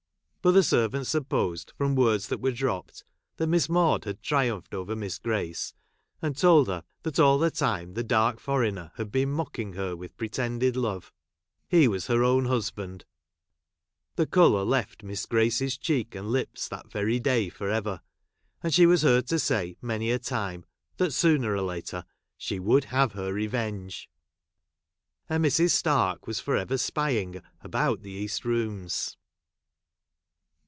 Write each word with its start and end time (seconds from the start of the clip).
But 0.43 0.53
the 0.53 0.63
servants 0.63 1.11
supposed, 1.11 1.71
from! 1.77 1.93
words 1.95 2.27
that 2.29 2.41
were 2.41 2.51
dropj^ed, 2.51 3.03
that 3.37 3.45
Miss 3.45 3.69
Maude 3.69 4.05
had 4.05 4.23
triumphed 4.23 4.73
over 4.73 4.95
Miss 4.95 5.19
Grace, 5.19 5.75
and 6.19 6.35
told 6.35 6.67
her 6.67 6.81
j 6.81 6.87
that 7.03 7.19
all 7.19 7.37
the 7.37 7.51
time 7.51 7.93
the 7.93 8.03
dark 8.03 8.39
foreigner 8.39 8.91
had 8.95 9.11
been 9.11 9.29
j' 9.29 9.33
mocking 9.35 9.73
her 9.73 9.95
with 9.95 10.17
pretended 10.17 10.75
love— 10.75 11.13
he 11.69 11.85
v.as 11.85 12.07
her 12.07 12.23
own 12.23 12.45
husband; 12.45 13.05
the 14.15 14.25
colour 14.25 14.63
left 14.63 15.03
Miss 15.03 15.27
Grace's 15.27 15.77
cheek 15.77 16.15
and 16.15 16.29
lips 16.31 16.67
that 16.69 16.89
very 16.91 17.19
day 17.19 17.47
for 17.47 17.69
ever, 17.69 18.01
jmd 18.63 18.73
she 18.73 18.87
was 18.87 19.03
heai'd 19.03 19.27
to 19.27 19.37
say 19.37 19.77
many 19.79 20.09
a 20.09 20.17
time 20.17 20.65
that 20.97 21.13
sooner 21.13 21.53
or 21.55 21.61
later 21.61 22.03
she 22.35 22.57
would 22.57 22.85
have 22.85 23.11
her 23.11 23.31
revenge; 23.31 24.09
and 25.29 25.45
Mrs. 25.45 25.69
Stark 25.69 26.21
Avas 26.21 26.41
for 26.41 26.55
ever 26.57 26.79
spying 26.79 27.43
about 27.63 28.01
the 28.01 28.09
east 28.13 28.43
rooms. 28.43 29.17